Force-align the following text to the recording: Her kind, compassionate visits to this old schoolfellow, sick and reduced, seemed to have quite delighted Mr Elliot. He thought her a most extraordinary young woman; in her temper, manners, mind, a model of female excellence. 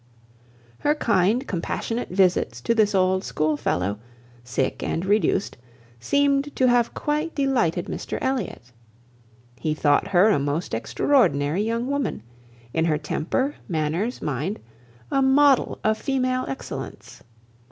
Her 0.79 0.95
kind, 0.95 1.47
compassionate 1.47 2.09
visits 2.09 2.59
to 2.61 2.73
this 2.73 2.95
old 2.95 3.23
schoolfellow, 3.23 3.99
sick 4.43 4.81
and 4.81 5.05
reduced, 5.05 5.57
seemed 5.99 6.55
to 6.55 6.67
have 6.67 6.95
quite 6.95 7.35
delighted 7.35 7.85
Mr 7.85 8.17
Elliot. 8.19 8.71
He 9.59 9.75
thought 9.75 10.07
her 10.07 10.29
a 10.31 10.39
most 10.39 10.73
extraordinary 10.73 11.61
young 11.61 11.85
woman; 11.85 12.23
in 12.73 12.85
her 12.85 12.97
temper, 12.97 13.57
manners, 13.67 14.23
mind, 14.23 14.59
a 15.11 15.21
model 15.21 15.77
of 15.83 15.99
female 15.99 16.45
excellence. 16.47 17.21